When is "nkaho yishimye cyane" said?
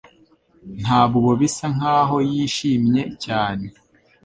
1.75-3.65